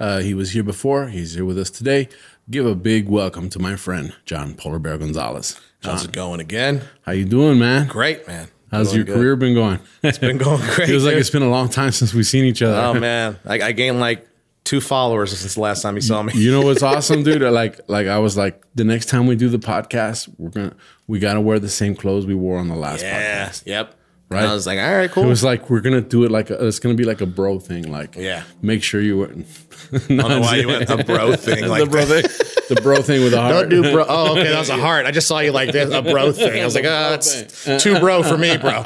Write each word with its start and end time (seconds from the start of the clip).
Uh, 0.00 0.20
he 0.20 0.32
was 0.32 0.52
here 0.52 0.62
before, 0.62 1.08
he's 1.08 1.34
here 1.34 1.44
with 1.44 1.58
us 1.58 1.70
today. 1.70 2.08
Give 2.50 2.64
a 2.64 2.74
big 2.74 3.08
welcome 3.08 3.48
to 3.50 3.58
my 3.58 3.76
friend, 3.76 4.14
John 4.24 4.54
Polar 4.54 4.78
Bear 4.78 4.96
Gonzalez. 4.96 5.60
How's 5.82 6.04
it 6.04 6.12
going 6.12 6.40
again? 6.40 6.82
How 7.02 7.12
you 7.12 7.24
doing, 7.24 7.58
man? 7.58 7.88
Great, 7.88 8.26
man. 8.26 8.48
How's 8.70 8.94
your 8.94 9.04
good. 9.04 9.16
career 9.16 9.36
been 9.36 9.54
going? 9.54 9.80
It's 10.02 10.18
been 10.18 10.38
going 10.38 10.60
great. 10.74 10.88
Feels 10.88 11.04
like 11.04 11.12
dude. 11.12 11.20
it's 11.20 11.30
been 11.30 11.42
a 11.42 11.50
long 11.50 11.68
time 11.68 11.92
since 11.92 12.14
we've 12.14 12.26
seen 12.26 12.44
each 12.44 12.62
other. 12.62 12.76
oh 12.76 12.94
man, 13.00 13.38
I, 13.44 13.60
I 13.60 13.72
gained 13.72 13.98
like 13.98 14.28
two 14.64 14.80
followers 14.80 15.36
since 15.36 15.54
the 15.54 15.60
last 15.60 15.82
time 15.82 15.94
you 15.94 16.00
saw 16.00 16.22
me. 16.22 16.32
You 16.34 16.52
know 16.52 16.62
what's 16.62 16.82
awesome, 16.84 17.22
dude? 17.22 17.42
Like, 17.42 17.80
like 17.88 18.06
I 18.06 18.18
was 18.18 18.36
like, 18.36 18.62
the 18.74 18.84
next 18.84 19.06
time 19.06 19.26
we 19.26 19.34
do 19.34 19.48
the 19.48 19.58
podcast, 19.58 20.32
we're 20.38 20.50
gonna 20.50 20.76
we 21.06 21.18
gotta 21.18 21.40
wear 21.40 21.58
the 21.58 21.68
same 21.68 21.96
clothes 21.96 22.26
we 22.26 22.34
wore 22.34 22.58
on 22.58 22.68
the 22.68 22.76
last 22.76 23.02
yeah. 23.02 23.48
podcast. 23.48 23.66
Yep. 23.66 23.94
Right. 24.30 24.44
I 24.44 24.52
was 24.52 24.66
like, 24.66 24.78
all 24.78 24.94
right, 24.94 25.10
cool. 25.10 25.24
It 25.24 25.28
was 25.28 25.42
like 25.42 25.70
we're 25.70 25.80
gonna 25.80 26.02
do 26.02 26.24
it 26.24 26.30
like 26.30 26.50
a, 26.50 26.66
it's 26.66 26.78
gonna 26.78 26.94
be 26.94 27.04
like 27.04 27.22
a 27.22 27.26
bro 27.26 27.58
thing. 27.58 27.90
Like, 27.90 28.14
Yeah. 28.14 28.42
make 28.60 28.82
sure 28.82 29.00
you 29.00 29.18
wear. 29.18 29.30
I 29.92 29.98
don't 29.98 30.16
know 30.18 30.40
why 30.40 30.56
you 30.56 30.68
went 30.68 30.86
the 30.88 31.02
bro 31.02 31.34
thing 31.34 31.66
like 31.66 31.84
the 31.84 31.90
bro 31.90 32.04
thing, 32.04 32.22
the 32.68 32.80
bro 32.82 33.00
thing 33.00 33.24
with 33.24 33.32
a 33.32 33.40
heart. 33.40 33.54
Don't 33.54 33.82
do 33.82 33.90
bro. 33.90 34.04
Oh, 34.06 34.32
okay, 34.32 34.48
that 34.50 34.58
was 34.58 34.68
a 34.68 34.76
heart. 34.80 35.06
I 35.06 35.12
just 35.12 35.28
saw 35.28 35.38
you 35.38 35.52
like 35.52 35.72
this, 35.72 35.90
a 35.94 36.02
bro 36.02 36.32
thing. 36.32 36.60
I 36.60 36.64
was 36.66 36.74
like, 36.74 36.84
oh, 36.84 37.10
that's 37.10 37.66
uh-uh. 37.66 37.78
too 37.78 37.98
bro 38.00 38.22
for 38.22 38.36
me, 38.36 38.58
bro. 38.58 38.82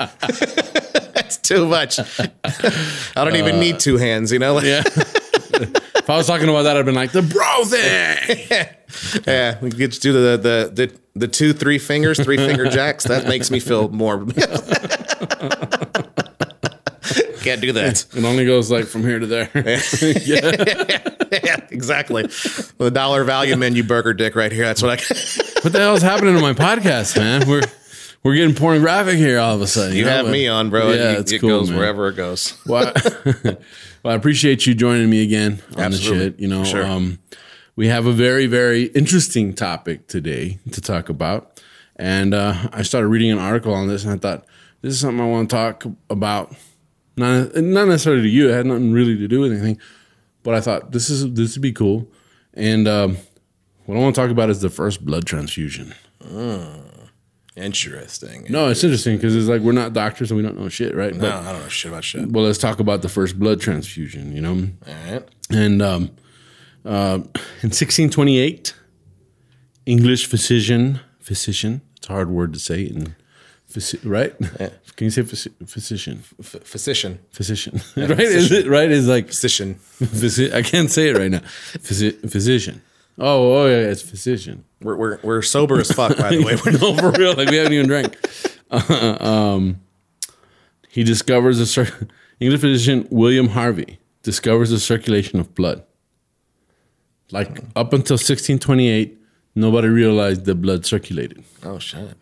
that's 1.12 1.38
too 1.38 1.66
much. 1.66 1.98
I 2.44 3.24
don't 3.24 3.34
even 3.34 3.58
need 3.58 3.76
uh, 3.76 3.78
two 3.78 3.96
hands, 3.96 4.30
you 4.30 4.38
know? 4.38 4.60
Yeah. 4.60 4.82
if 4.86 6.08
I 6.08 6.16
was 6.16 6.28
talking 6.28 6.48
about 6.48 6.62
that, 6.62 6.76
I'd 6.76 6.84
been 6.86 6.94
like 6.94 7.10
the 7.10 7.22
bro 7.22 7.64
thing. 7.64 9.22
yeah, 9.26 9.58
we 9.60 9.70
could 9.70 9.90
just 9.90 10.02
do 10.02 10.12
the 10.12 10.36
the 10.36 10.70
the 10.72 10.98
the 11.14 11.28
two 11.28 11.52
three 11.52 11.78
fingers, 11.78 12.22
three 12.22 12.36
finger 12.36 12.68
jacks. 12.68 13.04
That 13.04 13.26
makes 13.26 13.50
me 13.50 13.58
feel 13.58 13.88
more. 13.88 14.24
Can't 17.42 17.60
do 17.60 17.72
that. 17.72 18.06
It 18.16 18.24
only 18.24 18.46
goes 18.46 18.70
like 18.70 18.84
from 18.86 19.02
here 19.02 19.18
to 19.18 19.26
there. 19.26 19.50
yeah, 19.54 21.56
exactly. 21.70 22.22
The 22.78 22.90
dollar 22.92 23.24
value 23.24 23.56
menu 23.56 23.82
burger 23.82 24.14
dick 24.14 24.36
right 24.36 24.52
here. 24.52 24.64
That's 24.64 24.80
what 24.80 25.00
I. 25.00 25.04
what 25.62 25.72
the 25.72 25.80
hell's 25.80 26.02
happening 26.02 26.36
to 26.36 26.40
my 26.40 26.52
podcast, 26.52 27.16
man? 27.16 27.48
We're 27.48 27.62
we're 28.22 28.36
getting 28.36 28.54
pornographic 28.54 29.16
here 29.16 29.40
all 29.40 29.56
of 29.56 29.60
a 29.60 29.66
sudden. 29.66 29.96
You 29.96 30.04
know, 30.04 30.10
have 30.10 30.28
me 30.28 30.46
on, 30.46 30.70
bro. 30.70 30.92
Yeah, 30.92 31.12
it, 31.12 31.18
it's 31.20 31.32
it 31.32 31.40
cool, 31.40 31.48
goes 31.48 31.70
man. 31.70 31.78
wherever 31.80 32.08
it 32.08 32.14
goes. 32.14 32.56
Well, 32.64 32.92
I, 32.94 33.56
well, 34.04 34.12
I 34.12 34.14
appreciate 34.14 34.64
you 34.66 34.74
joining 34.74 35.10
me 35.10 35.24
again 35.24 35.60
on 35.76 35.82
Absolutely. 35.84 36.18
the 36.18 36.24
shit. 36.32 36.40
You 36.40 36.48
know, 36.48 36.62
Sure. 36.62 36.86
um, 36.86 37.18
we 37.74 37.88
have 37.88 38.06
a 38.06 38.12
very, 38.12 38.46
very 38.46 38.84
interesting 38.84 39.52
topic 39.54 40.06
today 40.06 40.58
to 40.70 40.80
talk 40.80 41.08
about. 41.08 41.60
And 41.96 42.34
uh, 42.34 42.54
I 42.72 42.82
started 42.82 43.08
reading 43.08 43.32
an 43.32 43.38
article 43.38 43.74
on 43.74 43.88
this, 43.88 44.04
and 44.04 44.12
I 44.12 44.16
thought 44.16 44.44
this 44.82 44.94
is 44.94 45.00
something 45.00 45.20
I 45.20 45.26
want 45.28 45.48
to 45.50 45.56
talk 45.56 45.84
about. 46.10 46.54
Not 47.16 47.54
not 47.56 47.88
necessarily 47.88 48.22
to 48.22 48.28
you; 48.28 48.50
it 48.50 48.52
had 48.52 48.66
nothing 48.66 48.92
really 48.92 49.16
to 49.16 49.28
do 49.28 49.40
with 49.40 49.52
anything. 49.52 49.78
But 50.42 50.54
I 50.54 50.60
thought 50.60 50.92
this 50.92 51.08
is 51.08 51.32
this 51.32 51.54
would 51.56 51.62
be 51.62 51.72
cool. 51.72 52.10
And 52.54 52.86
um, 52.86 53.16
what 53.86 53.96
I 53.96 54.00
want 54.00 54.14
to 54.14 54.20
talk 54.20 54.30
about 54.30 54.50
is 54.50 54.60
the 54.60 54.70
first 54.70 55.04
blood 55.04 55.24
transfusion. 55.26 55.94
Interesting. 57.54 58.46
No, 58.48 58.68
it's 58.68 58.82
interesting 58.82 59.16
because 59.16 59.36
it's 59.36 59.48
like 59.48 59.60
we're 59.60 59.72
not 59.72 59.92
doctors 59.92 60.30
and 60.30 60.38
we 60.38 60.42
don't 60.42 60.58
know 60.58 60.70
shit, 60.70 60.94
right? 60.94 61.14
No, 61.14 61.28
I 61.28 61.52
don't 61.52 61.62
know 61.62 61.68
shit 61.68 61.90
about 61.90 62.02
shit. 62.02 62.30
Well, 62.32 62.44
let's 62.44 62.56
talk 62.58 62.80
about 62.80 63.02
the 63.02 63.10
first 63.10 63.38
blood 63.38 63.60
transfusion. 63.60 64.34
You 64.34 64.40
know, 64.40 64.68
All 64.86 65.12
right. 65.12 65.28
and 65.50 65.82
um, 65.82 66.10
uh, 66.86 67.18
in 67.62 67.70
1628, 67.70 68.74
English 69.84 70.26
physician, 70.26 71.00
physician, 71.20 71.82
it's 71.98 72.08
a 72.08 72.12
hard 72.12 72.30
word 72.30 72.54
to 72.54 72.58
say, 72.58 72.84
in 72.84 73.16
physi- 73.72 74.00
right? 74.04 74.34
Can 74.96 75.04
you 75.06 75.10
say 75.10 75.22
physi- 75.22 75.52
physician? 75.68 76.22
F- 76.40 76.56
physician. 76.64 77.18
Physician, 77.30 77.80
right? 77.96 78.20
Is 78.20 78.52
it 78.52 78.66
right? 78.66 78.90
Is 78.90 79.08
like 79.08 79.28
Physician. 79.28 79.76
physi- 80.00 80.52
I 80.52 80.62
can't 80.62 80.90
say 80.90 81.08
it 81.10 81.16
right 81.16 81.30
now. 81.30 81.40
Physi- 81.78 82.18
physician. 82.30 82.82
Oh, 83.18 83.62
oh 83.62 83.66
yeah, 83.66 83.90
it's 83.90 84.02
physician. 84.02 84.64
We're, 84.80 84.96
we're, 84.96 85.18
we're 85.22 85.42
sober 85.42 85.78
as 85.80 85.90
fuck, 85.92 86.16
by 86.16 86.30
the 86.30 86.44
way. 86.44 86.56
We're 86.64 86.72
no, 86.78 86.94
for 86.96 87.10
real. 87.18 87.34
Like 87.36 87.50
we 87.50 87.56
haven't 87.56 87.72
even 87.72 87.86
drank. 87.86 88.16
Uh, 88.70 89.16
um, 89.20 89.80
he 90.88 91.04
discovers 91.04 91.58
a 91.60 91.66
cir- 91.66 92.08
English 92.40 92.60
physician 92.60 93.06
William 93.10 93.48
Harvey 93.48 93.98
discovers 94.22 94.70
the 94.70 94.78
circulation 94.78 95.40
of 95.40 95.54
blood. 95.54 95.84
Like 97.30 97.58
up 97.76 97.92
until 97.92 98.14
1628, 98.14 99.18
nobody 99.54 99.88
realized 99.88 100.44
that 100.44 100.56
blood 100.56 100.84
circulated. 100.86 101.44
Oh, 101.64 101.78
shit. 101.78 102.16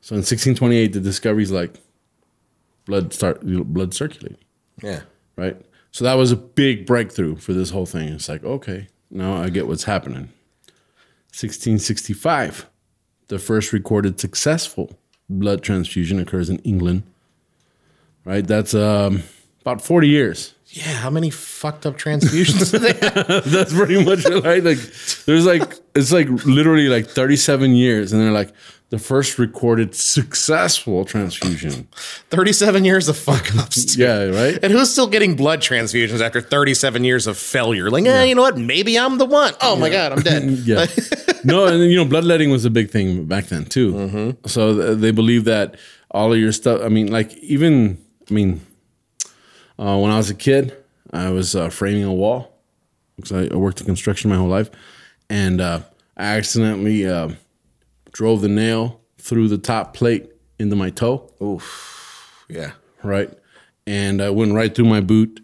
So 0.00 0.14
in 0.14 0.20
1628, 0.20 0.92
the 0.94 1.00
discovery's 1.00 1.50
like 1.50 1.74
blood 2.86 3.12
start 3.12 3.40
blood 3.42 3.94
circulating, 3.94 4.38
Yeah. 4.82 5.00
right? 5.36 5.56
So 5.92 6.04
that 6.04 6.14
was 6.14 6.32
a 6.32 6.36
big 6.36 6.86
breakthrough 6.86 7.36
for 7.36 7.52
this 7.52 7.70
whole 7.70 7.86
thing. 7.86 8.08
It's 8.08 8.28
like 8.28 8.44
okay, 8.44 8.88
now 9.10 9.34
I 9.36 9.50
get 9.50 9.66
what's 9.66 9.84
happening. 9.84 10.30
1665, 11.32 12.66
the 13.28 13.38
first 13.38 13.72
recorded 13.72 14.18
successful 14.20 14.98
blood 15.28 15.62
transfusion 15.62 16.18
occurs 16.18 16.50
in 16.50 16.58
England. 16.60 17.04
Right, 18.24 18.46
that's 18.46 18.74
um, 18.74 19.22
about 19.62 19.80
40 19.80 20.08
years. 20.08 20.54
Yeah. 20.66 20.84
How 20.92 21.10
many 21.10 21.30
fucked 21.30 21.86
up 21.86 21.96
transfusions 21.98 22.70
do 22.70 22.78
they 22.78 22.92
have? 22.92 23.50
That's 23.50 23.72
pretty 23.72 24.04
much 24.04 24.24
right. 24.44 24.62
Like, 24.62 24.78
there's 25.24 25.46
like 25.46 25.74
it's 25.94 26.12
like 26.12 26.28
literally 26.44 26.88
like 26.88 27.06
37 27.06 27.74
years, 27.74 28.12
and 28.12 28.20
they're 28.20 28.30
like 28.30 28.52
the 28.90 28.98
first 28.98 29.38
recorded 29.38 29.94
successful 29.94 31.04
transfusion. 31.04 31.88
37 32.30 32.84
years 32.84 33.08
of 33.08 33.16
fuck 33.16 33.54
ups. 33.56 33.96
Yeah, 33.96 34.24
right. 34.24 34.58
And 34.62 34.72
who's 34.72 34.90
still 34.90 35.06
getting 35.06 35.36
blood 35.36 35.60
transfusions 35.60 36.20
after 36.20 36.40
37 36.40 37.04
years 37.04 37.26
of 37.26 37.38
failure? 37.38 37.88
Like, 37.88 38.04
eh, 38.04 38.24
you 38.24 38.34
know 38.34 38.42
what? 38.42 38.58
Maybe 38.58 38.98
I'm 38.98 39.18
the 39.18 39.26
one. 39.26 39.54
Oh 39.62 39.76
my 39.76 39.90
God, 39.90 40.12
I'm 40.12 40.20
dead. 40.20 40.42
Yeah. 40.64 40.86
no, 41.44 41.66
and 41.66 41.90
you 41.90 41.96
know, 41.96 42.04
bloodletting 42.04 42.50
was 42.50 42.64
a 42.64 42.70
big 42.70 42.90
thing 42.90 43.24
back 43.26 43.46
then 43.46 43.64
too. 43.64 44.36
So 44.46 44.74
th- 44.74 44.98
they 44.98 45.10
believe 45.12 45.44
that 45.44 45.76
all 46.10 46.32
of 46.32 46.38
your 46.38 46.52
stuff. 46.52 46.82
I 46.82 46.88
mean, 46.88 47.10
like 47.10 47.36
even 47.38 47.98
I 48.30 48.34
mean, 48.34 48.60
uh, 49.78 49.96
when 49.98 50.10
I 50.10 50.16
was 50.16 50.30
a 50.30 50.34
kid, 50.34 50.76
I 51.12 51.30
was 51.30 51.54
uh, 51.54 51.70
framing 51.70 52.04
a 52.04 52.12
wall 52.12 52.58
because 53.16 53.32
I, 53.32 53.54
I 53.54 53.56
worked 53.56 53.80
in 53.80 53.86
construction 53.86 54.30
my 54.30 54.36
whole 54.36 54.48
life, 54.48 54.70
and 55.28 55.60
uh, 55.60 55.80
I 56.16 56.36
accidentally 56.36 57.06
uh, 57.06 57.30
drove 58.12 58.40
the 58.40 58.48
nail 58.48 59.00
through 59.18 59.48
the 59.48 59.58
top 59.58 59.94
plate 59.94 60.30
into 60.58 60.76
my 60.76 60.90
toe. 60.90 61.30
Oof. 61.42 62.44
Yeah. 62.48 62.72
right? 63.02 63.30
And 63.86 64.22
I 64.22 64.30
went 64.30 64.52
right 64.54 64.74
through 64.74 64.84
my 64.86 65.00
boot, 65.00 65.40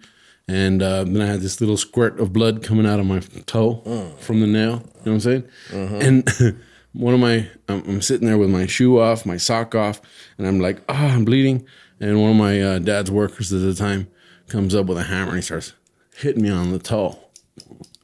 and 0.46 0.82
uh, 0.82 1.04
then 1.04 1.20
I 1.20 1.26
had 1.26 1.40
this 1.40 1.60
little 1.60 1.76
squirt 1.76 2.20
of 2.20 2.32
blood 2.32 2.62
coming 2.62 2.86
out 2.86 3.00
of 3.00 3.06
my 3.06 3.20
toe 3.46 4.14
from 4.18 4.40
the 4.40 4.46
nail. 4.46 4.70
You 4.70 4.72
know 4.76 4.82
what 5.02 5.12
I'm 5.12 5.20
saying? 5.20 5.48
And 5.72 6.60
one 6.92 7.14
of 7.14 7.20
my, 7.20 7.48
I'm, 7.68 7.82
I'm 7.88 8.02
sitting 8.02 8.26
there 8.26 8.38
with 8.38 8.50
my 8.50 8.66
shoe 8.66 9.00
off, 9.00 9.26
my 9.26 9.36
sock 9.36 9.74
off, 9.74 10.00
and 10.38 10.46
I'm 10.46 10.60
like, 10.60 10.80
oh, 10.88 10.94
I'm 10.94 11.24
bleeding. 11.24 11.66
And 12.00 12.20
one 12.20 12.30
of 12.32 12.36
my 12.36 12.60
uh, 12.60 12.78
dad's 12.78 13.10
workers 13.10 13.52
at 13.52 13.60
the 13.60 13.74
time 13.74 14.08
comes 14.48 14.74
up 14.74 14.86
with 14.86 14.98
a 14.98 15.02
hammer 15.04 15.30
and 15.30 15.36
he 15.36 15.42
starts 15.42 15.72
hitting 16.16 16.42
me 16.42 16.50
on 16.50 16.70
the 16.72 16.78
toe. 16.78 17.18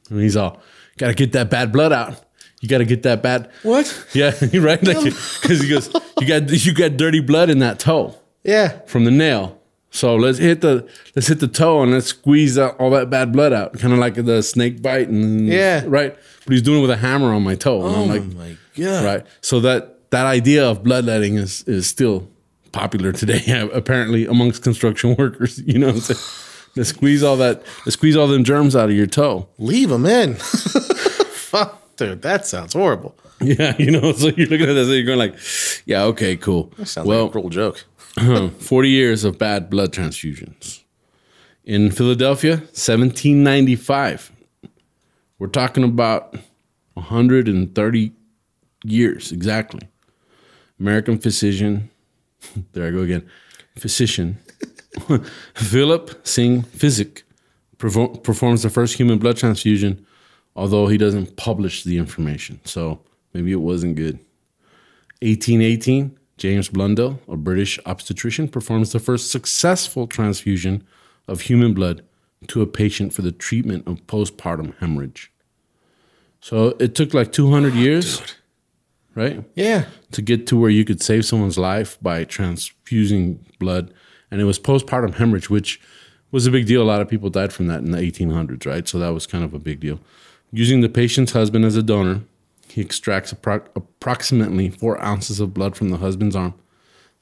And 0.09 0.19
he's 0.19 0.35
all, 0.35 0.61
got 0.97 1.07
to 1.07 1.13
get 1.13 1.31
that 1.33 1.49
bad 1.49 1.71
blood 1.71 1.93
out. 1.93 2.25
You 2.63 2.69
got 2.69 2.77
to 2.77 2.85
get 2.85 3.03
that 3.03 3.21
bad. 3.21 3.49
What? 3.63 3.85
Yeah, 4.13 4.27
right. 4.53 4.79
Because 4.79 5.59
he 5.61 5.67
goes, 5.69 5.93
you 6.21 6.25
got 6.25 6.49
you 6.65 6.73
got 6.73 6.95
dirty 6.95 7.19
blood 7.19 7.49
in 7.49 7.59
that 7.59 7.77
toe 7.77 8.15
Yeah. 8.45 8.79
from 8.85 9.03
the 9.03 9.11
nail. 9.11 9.59
So 9.91 10.15
let's 10.15 10.37
hit 10.37 10.61
the 10.61 10.87
let's 11.13 11.27
hit 11.27 11.41
the 11.41 11.49
toe 11.49 11.83
and 11.83 11.91
let's 11.91 12.07
squeeze 12.07 12.57
out 12.57 12.79
all 12.79 12.89
that 12.91 13.09
bad 13.09 13.33
blood 13.33 13.51
out, 13.51 13.77
kind 13.77 13.91
of 13.91 13.99
like 13.99 14.15
the 14.15 14.41
snake 14.41 14.81
bite 14.81 15.09
and 15.09 15.45
Yeah. 15.49 15.83
right. 15.85 16.15
But 16.45 16.53
he's 16.53 16.61
doing 16.61 16.79
it 16.79 16.81
with 16.83 16.89
a 16.91 16.95
hammer 16.95 17.33
on 17.33 17.43
my 17.43 17.55
toe, 17.55 17.85
and 17.85 17.95
I'm 17.97 18.01
oh 18.03 18.05
like, 18.13 18.23
my 18.33 18.55
God. 18.77 19.03
right. 19.05 19.25
So 19.41 19.59
that 19.59 20.09
that 20.11 20.25
idea 20.25 20.65
of 20.65 20.83
bloodletting 20.83 21.35
is 21.35 21.63
is 21.67 21.85
still 21.85 22.29
popular 22.71 23.11
today, 23.11 23.43
apparently 23.73 24.25
amongst 24.25 24.63
construction 24.63 25.15
workers. 25.19 25.59
You 25.65 25.79
know, 25.79 25.87
what 25.87 25.95
I'm 25.95 26.01
saying? 26.01 26.19
They 26.75 26.83
squeeze 26.85 27.23
all 27.23 27.35
that, 27.37 27.61
they 27.83 27.91
squeeze 27.91 28.15
all 28.15 28.27
them 28.27 28.45
germs 28.45 28.73
out 28.73 28.89
of 28.89 28.95
your 28.95 29.05
toe. 29.05 29.49
Leave 29.59 29.89
them 29.89 30.05
in. 30.05 30.35
Fuck. 30.35 31.81
Dude, 32.07 32.21
that 32.21 32.45
sounds 32.45 32.73
horrible. 32.73 33.15
Yeah, 33.41 33.75
you 33.79 33.91
know. 33.91 34.11
So 34.13 34.27
you're 34.27 34.47
looking 34.47 34.69
at 34.69 34.73
this, 34.73 34.87
and 34.87 34.95
you're 34.95 35.05
going 35.05 35.19
like, 35.19 35.35
yeah, 35.85 36.03
okay, 36.03 36.35
cool. 36.35 36.71
Sounds 36.83 37.07
well, 37.07 37.23
like 37.23 37.29
a 37.29 37.31
cruel 37.33 37.49
joke. 37.49 37.85
40 38.59 38.89
years 38.89 39.23
of 39.23 39.37
bad 39.37 39.69
blood 39.69 39.91
transfusions. 39.91 40.83
In 41.65 41.91
Philadelphia, 41.91 42.57
1795, 42.57 44.31
We're 45.39 45.47
talking 45.47 45.83
about 45.83 46.35
130 46.93 48.11
years 48.83 49.31
exactly. 49.31 49.81
American 50.79 51.17
physician, 51.17 51.89
there 52.73 52.87
I 52.87 52.91
go 52.91 52.99
again, 52.99 53.27
physician, 53.77 54.37
Philip 55.55 56.23
Syng 56.23 56.65
Physick 56.67 57.23
perform, 57.77 58.17
performs 58.17 58.63
the 58.63 58.69
first 58.69 58.95
human 58.95 59.17
blood 59.17 59.37
transfusion, 59.37 60.05
although 60.55 60.87
he 60.87 60.97
doesn't 60.97 61.35
publish 61.35 61.83
the 61.83 61.97
information. 61.97 62.59
So 62.63 63.01
maybe 63.33 63.51
it 63.51 63.61
wasn't 63.61 63.95
good. 63.95 64.19
1818, 65.21 66.17
James 66.37 66.69
Blundell, 66.69 67.19
a 67.27 67.37
British 67.37 67.79
obstetrician, 67.85 68.47
performs 68.47 68.91
the 68.91 68.99
first 68.99 69.31
successful 69.31 70.07
transfusion 70.07 70.83
of 71.27 71.41
human 71.41 71.73
blood 71.73 72.03
to 72.47 72.61
a 72.61 72.67
patient 72.67 73.13
for 73.13 73.21
the 73.21 73.31
treatment 73.31 73.87
of 73.87 74.05
postpartum 74.07 74.77
hemorrhage. 74.79 75.31
So 76.41 76.75
it 76.79 76.93
took 76.95 77.13
like 77.13 77.31
200 77.31 77.73
years, 77.73 78.21
right? 79.15 79.45
Yeah. 79.55 79.85
To 80.11 80.21
get 80.21 80.45
to 80.47 80.59
where 80.59 80.69
you 80.69 80.83
could 80.83 81.01
save 81.01 81.23
someone's 81.23 81.57
life 81.57 81.97
by 82.01 82.25
transfusing 82.25 83.45
blood. 83.59 83.93
And 84.29 84.41
it 84.41 84.43
was 84.43 84.59
postpartum 84.59 85.13
hemorrhage, 85.13 85.49
which 85.49 85.79
was 86.31 86.45
a 86.45 86.51
big 86.51 86.65
deal. 86.65 86.81
A 86.81 86.83
lot 86.83 86.99
of 86.99 87.07
people 87.07 87.29
died 87.29 87.53
from 87.53 87.67
that 87.67 87.79
in 87.79 87.91
the 87.91 87.99
1800s, 87.99 88.65
right? 88.65 88.85
So 88.85 88.99
that 88.99 89.13
was 89.13 89.25
kind 89.25 89.45
of 89.45 89.53
a 89.53 89.59
big 89.59 89.79
deal. 89.79 90.01
Using 90.55 90.81
the 90.81 90.89
patient's 90.89 91.31
husband 91.31 91.65
as 91.65 91.75
a 91.75 91.81
donor, 91.81 92.21
he 92.67 92.79
extracts 92.79 93.33
appro- 93.33 93.65
approximately 93.75 94.69
four 94.69 95.03
ounces 95.03 95.39
of 95.39 95.51
blood 95.51 95.75
from 95.75 95.89
the 95.89 95.97
husband's 95.97 96.35
arm. 96.35 96.53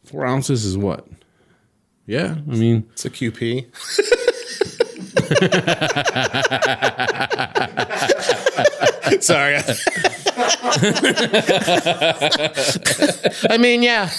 Four 0.04 0.26
ounces 0.26 0.66
is 0.66 0.78
what? 0.78 1.08
Yeah, 2.06 2.36
I 2.52 2.56
mean, 2.56 2.90
It's 2.92 3.06
a 3.06 3.10
QP. 3.10 3.68
Sorry. 9.22 9.56
I 13.50 13.58
mean, 13.58 13.84
yeah. 13.84 14.10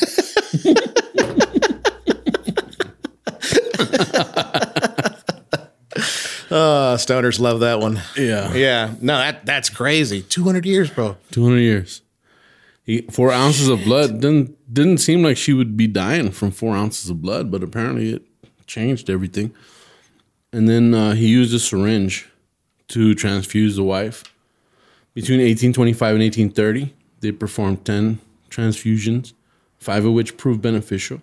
Oh, 6.62 6.96
stoners 6.96 7.40
love 7.40 7.60
that 7.60 7.80
one. 7.80 8.00
yeah, 8.16 8.52
Yeah. 8.54 8.94
No, 9.00 9.18
that 9.18 9.44
that's 9.46 9.68
crazy. 9.68 10.22
200 10.22 10.64
years, 10.64 10.90
bro. 10.90 11.16
200 11.30 11.58
years. 11.58 12.02
He, 12.84 13.02
four 13.02 13.30
ounces 13.32 13.68
of 13.68 13.84
blood 13.84 14.20
didn't 14.20 14.56
didn't 14.72 14.98
seem 14.98 15.22
like 15.22 15.36
she 15.36 15.52
would 15.52 15.76
be 15.76 15.86
dying 15.86 16.30
from 16.30 16.50
four 16.50 16.74
ounces 16.74 17.10
of 17.10 17.22
blood, 17.22 17.50
but 17.50 17.62
apparently 17.62 18.12
it 18.14 18.22
changed 18.66 19.08
everything. 19.08 19.54
And 20.52 20.68
then 20.68 20.94
uh, 20.94 21.12
he 21.12 21.28
used 21.28 21.54
a 21.54 21.58
syringe 21.58 22.28
to 22.88 23.14
transfuse 23.14 23.76
the 23.76 23.82
wife. 23.84 24.24
Between 25.14 25.40
1825 25.40 26.14
and 26.14 26.22
1830, 26.22 26.94
they 27.20 27.32
performed 27.32 27.84
10 27.84 28.18
transfusions, 28.50 29.32
five 29.78 30.04
of 30.04 30.12
which 30.12 30.36
proved 30.36 30.60
beneficial. 30.60 31.22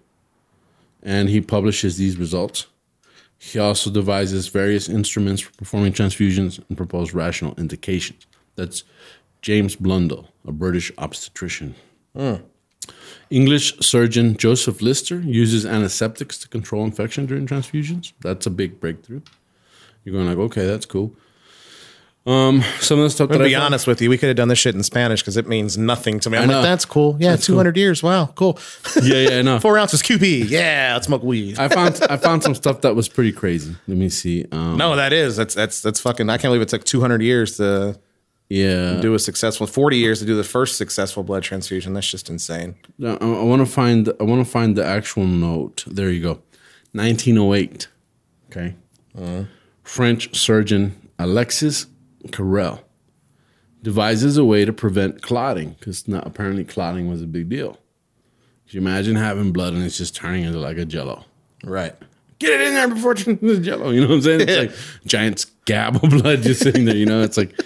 And 1.03 1.30
he 1.30 1.41
publishes 1.41 1.97
these 1.97 2.18
results. 2.18 2.68
He 3.39 3.57
also 3.57 3.89
devises 3.89 4.50
various 4.50 4.89
instruments 4.89 5.41
for 5.41 5.53
performing 5.53 5.94
transfusions 5.94 6.59
and 6.68 6.77
proposed 6.77 7.13
rational 7.13 7.56
indications. 7.57 8.27
That's 8.56 8.83
James 9.41 9.77
Blundell, 9.77 10.27
a 10.45 10.51
British 10.51 10.91
obstetrician. 10.97 11.75
Hmm. 12.15 12.36
English 13.30 13.77
surgeon 13.80 14.36
Joseph 14.36 14.81
Lister 14.81 15.21
uses 15.21 15.65
antiseptics 15.65 16.38
to 16.39 16.50
control 16.50 16.83
infection 16.83 17.25
during 17.25 17.47
transfusions. 17.47 18.12
That's 18.19 18.45
a 18.45 18.50
big 18.50 18.80
breakthrough. 18.80 19.21
You're 20.03 20.13
going 20.13 20.27
like, 20.27 20.38
okay, 20.38 20.65
that's 20.65 20.86
cool. 20.86 21.15
Um, 22.25 22.63
some 22.80 23.00
of 23.00 23.06
the 23.06 23.10
stuff 23.10 23.30
To 23.30 23.38
that 23.38 23.44
be 23.44 23.56
honest 23.56 23.88
with 23.88 24.01
you, 24.01 24.10
we 24.10 24.18
could 24.18 24.27
have 24.27 24.36
done 24.36 24.50
this 24.50 24.60
shit 24.60 24.75
in 24.75 24.83
Spanish 24.83 25.21
because 25.21 25.38
it 25.38 25.48
means 25.48 25.77
nothing 25.77 26.19
to 26.19 26.30
me. 26.30 26.38
I'm 26.38 26.50
like, 26.50 26.63
that's 26.63 26.86
cool. 26.86 27.18
Yeah, 27.19 27.38
200 27.38 27.77
years. 27.77 28.04
Wow, 28.04 28.27
cool. 28.36 28.60
yeah, 29.01 29.30
yeah, 29.30 29.39
I 29.39 29.42
know. 29.42 29.60
Four 29.62 29.77
ounces 29.77 30.04
QP. 30.04 30.50
Yeah, 30.50 30.92
let's 30.94 31.07
smoke 31.07 31.24
weed. 31.24 31.57
I 31.57 31.69
found 31.69 32.00
I 32.10 32.18
found 32.18 32.44
some 32.44 32.54
stuff 32.56 32.81
that 32.81 32.95
was 32.95 33.07
pretty 33.07 33.31
crazy. 33.31 33.75
Let 33.88 33.98
me 33.98 34.10
see. 34.10 34.45
Um, 34.51 34.77
no, 34.77 34.95
that 34.95 35.13
is 35.13 35.38
that's 35.38 35.56
that's 35.56 35.81
that's 35.81 36.00
fucking. 36.00 36.30
I 36.30 36.38
can't 36.38 36.50
believe 36.50 36.62
it 36.62 36.68
took 36.68 36.83
200 36.83 37.21
years 37.21 37.57
to 37.57 38.00
yeah, 38.50 39.00
do 39.00 39.13
a 39.13 39.19
successful 39.19 39.68
40 39.68 39.98
years 39.98 40.19
to 40.19 40.25
do 40.25 40.36
the 40.36 40.44
first 40.44 40.77
successful 40.77 41.24
blood 41.24 41.44
transfusion. 41.44 41.94
That's 41.94 42.10
just 42.10 42.30
insane. 42.30 42.75
I, 43.04 43.18
I 43.22 43.44
want 43.44 43.62
to 43.62 43.65
find 43.65 44.12
I 44.19 44.24
want 44.24 44.45
to 44.45 44.51
find 44.51 44.75
the 44.75 44.86
actual 44.86 45.25
note. 45.25 45.83
There 45.88 46.10
you 46.10 46.22
go, 46.22 46.42
1908. 46.92 47.88
Okay, 48.51 48.75
uh-huh. 49.18 49.44
French 49.83 50.36
surgeon 50.36 51.10
Alexis 51.19 51.86
Carrel 52.31 52.83
devises 53.81 54.38
a 54.38 54.44
way 54.44 54.66
to 54.66 54.74
prevent 54.74 55.21
clotting 55.21 55.71
because 55.80 56.04
apparently 56.07 56.66
clotting 56.66 57.10
was 57.10 57.21
a 57.21 57.27
big 57.27 57.50
deal. 57.50 57.77
Could 58.66 58.75
you 58.75 58.81
imagine 58.81 59.16
having 59.16 59.51
blood 59.51 59.74
and 59.74 59.83
it's 59.83 59.98
just 59.98 60.16
turning 60.16 60.44
into 60.44 60.60
like 60.60 60.77
a 60.77 60.86
jello? 60.86 61.25
Right. 61.63 61.95
Get 62.39 62.62
it 62.62 62.68
in 62.68 62.74
there 62.74 62.88
before 62.88 63.13
it 63.13 63.19
turns 63.19 63.42
into 63.42 63.60
jello. 63.60 63.89
You 63.89 64.01
know 64.01 64.07
what 64.07 64.16
I'm 64.16 64.21
saying? 64.21 64.42
It's 64.42 64.57
like 64.57 65.06
giant 65.06 65.39
scab 65.39 66.04
of 66.04 66.10
blood 66.10 66.42
just 66.42 66.62
sitting 66.62 66.86
there. 66.86 66.95
You 66.95 67.06
know, 67.06 67.21
it's 67.21 67.38
like. 67.38 67.60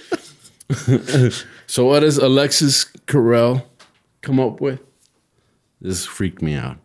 so 1.68 1.86
what 1.86 2.00
does 2.00 2.18
Alexis 2.18 2.86
Carrel 3.06 3.68
come 4.22 4.40
up 4.40 4.62
with? 4.62 4.80
This 5.82 6.06
freaked 6.06 6.42
me 6.42 6.56
out. 6.56 6.78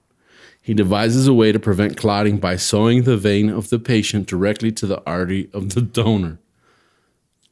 He 0.60 0.74
devises 0.74 1.26
a 1.26 1.32
way 1.32 1.52
to 1.52 1.58
prevent 1.58 1.96
clotting 1.96 2.36
by 2.36 2.56
sewing 2.56 3.04
the 3.04 3.16
vein 3.16 3.48
of 3.48 3.70
the 3.70 3.78
patient 3.78 4.26
directly 4.26 4.70
to 4.72 4.86
the 4.86 5.02
artery 5.06 5.48
of 5.54 5.74
the 5.74 5.80
donor. 5.80 6.40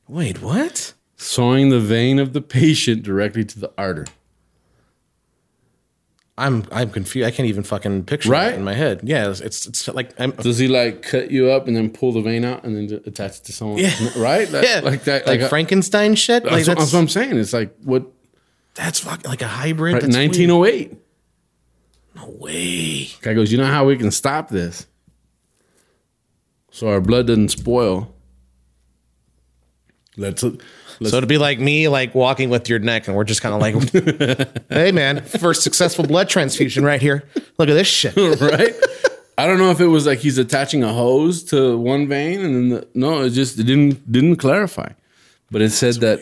Wait, 0.09 0.41
what? 0.43 0.95
Sewing 1.17 1.71
the 1.71 1.81
vein 1.81 2.19
of 2.19 2.33
the 2.33 2.41
patient 2.41 3.03
directly 3.03 3.45
to 3.45 3.59
the 3.59 3.73
artery. 3.79 4.07
I'm 6.39 6.65
I'm 6.71 6.91
confused. 6.91 7.27
I 7.27 7.31
can't 7.31 7.49
even 7.49 7.63
fucking 7.63 8.05
picture 8.05 8.29
Right? 8.31 8.53
it 8.53 8.57
in 8.57 8.63
my 8.65 8.75
head. 8.75 9.01
Yeah, 9.03 9.31
it's 9.31 9.41
it's, 9.41 9.67
it's 9.67 9.89
like 9.89 10.11
I'm, 10.21 10.33
Does 10.33 10.59
he 10.59 10.69
like 10.69 11.01
cut 11.03 11.31
you 11.31 11.51
up 11.51 11.67
and 11.67 11.75
then 11.75 11.89
pull 11.91 12.13
the 12.13 12.21
vein 12.21 12.45
out 12.45 12.63
and 12.65 12.77
then 12.91 13.01
attach 13.07 13.39
it 13.39 13.45
to 13.45 13.53
someone? 13.53 13.79
Yeah. 13.79 13.95
Right? 14.17 14.51
Like, 14.51 14.65
yeah, 14.65 14.81
Like 14.85 15.05
that. 15.05 15.27
like, 15.27 15.39
Like, 15.39 15.41
a- 15.41 15.49
Frankenstein 15.49 16.15
shit. 16.15 16.45
Like 16.45 16.53
that's, 16.67 16.69
what- 16.69 16.75
that's 16.79 16.85
that's 16.85 16.93
what 16.93 16.99
I'm 17.01 17.09
saying. 17.09 17.39
It's 17.39 17.55
like 17.55 17.75
what 17.85 18.05
that's 18.75 19.01
fucking 19.01 19.31
like 19.31 19.41
a 19.41 19.49
hybrid. 19.49 19.95
Right, 19.95 20.03
That's 20.03 20.15
weird. 20.15 20.51
1908. 20.51 20.99
No 22.17 22.29
way. 22.39 23.09
Guy 23.23 23.33
goes, 23.33 23.51
you 23.51 23.57
know 23.57 23.65
how 23.67 23.87
we 23.87 23.97
can 23.97 24.11
stop 24.11 24.51
this? 24.51 24.87
So 26.71 26.89
our 26.89 27.01
blood 27.01 27.29
doesn't 27.29 27.49
spoil. 27.49 28.15
Let's, 30.17 30.43
let's 30.43 31.11
So 31.11 31.21
to 31.21 31.27
be 31.27 31.39
like 31.39 31.59
me, 31.59 31.89
like 31.89 32.15
walking 32.15 32.51
with 32.51 32.69
your 32.69 32.79
neck, 32.79 33.07
and 33.07 33.17
we're 33.17 33.25
just 33.25 33.43
kind 33.43 33.55
of 33.55 33.61
like, 33.61 34.59
"Hey, 34.69 34.93
man, 34.93 35.23
first 35.23 35.63
successful 35.63 36.07
blood 36.07 36.29
transfusion 36.29 36.85
right 36.85 37.01
here. 37.01 37.25
Look 37.59 37.69
at 37.69 37.75
this 37.75 37.87
shit." 37.87 38.17
right. 38.41 38.75
I 39.39 39.47
don't 39.47 39.59
know 39.59 39.71
if 39.71 39.81
it 39.81 39.89
was 39.89 40.07
like 40.07 40.21
he's 40.21 40.39
attaching 40.39 40.83
a 40.83 40.93
hose 40.93 41.43
to 41.45 41.77
one 41.77 42.09
vein, 42.09 42.41
and 42.41 42.55
then 42.55 42.69
the, 42.71 42.89
no, 42.95 43.25
it 43.25 43.31
just 43.31 43.59
it 43.59 43.65
didn't 43.65 44.11
didn't 44.11 44.37
clarify. 44.37 44.93
But 45.51 45.63
it 45.63 45.71
said 45.71 45.97
that 45.97 46.21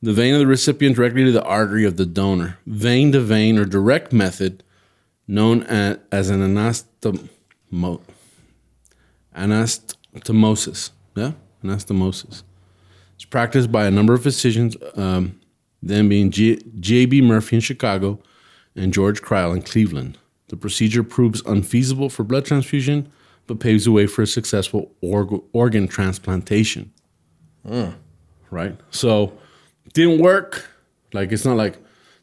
the 0.00 0.12
vein 0.12 0.34
of 0.34 0.40
the 0.40 0.46
recipient 0.46 0.96
directly 0.96 1.24
to 1.24 1.32
the 1.32 1.44
artery 1.44 1.84
of 1.84 1.96
the 1.96 2.06
donor, 2.06 2.58
vein 2.66 3.12
to 3.12 3.20
vein 3.20 3.58
or 3.58 3.64
direct 3.64 4.12
method, 4.12 4.64
known 5.28 5.62
as, 5.64 5.98
as 6.10 6.30
an 6.30 6.40
anastomo, 6.40 8.00
anastomosis. 9.36 10.90
Yeah, 11.14 11.32
anastomosis. 11.62 12.42
It's 13.14 13.24
practiced 13.24 13.70
by 13.70 13.86
a 13.86 13.90
number 13.90 14.14
of 14.14 14.22
physicians, 14.22 14.76
um, 14.96 15.40
them 15.82 16.08
being 16.08 16.30
J.B. 16.30 17.22
Murphy 17.22 17.56
in 17.56 17.60
Chicago 17.60 18.18
and 18.76 18.92
George 18.92 19.22
Crile 19.22 19.52
in 19.52 19.62
Cleveland. 19.62 20.18
The 20.48 20.56
procedure 20.56 21.02
proves 21.02 21.42
unfeasible 21.46 22.08
for 22.08 22.24
blood 22.24 22.44
transfusion, 22.44 23.10
but 23.46 23.58
paves 23.60 23.84
the 23.84 23.92
way 23.92 24.06
for 24.06 24.22
a 24.22 24.26
successful 24.26 24.92
org- 25.00 25.42
organ 25.52 25.88
transplantation. 25.88 26.92
Right? 28.50 28.76
So, 28.90 29.32
didn't 29.94 30.20
work. 30.20 30.68
Like, 31.12 31.32
it's 31.32 31.44
not 31.44 31.56
like 31.56 31.74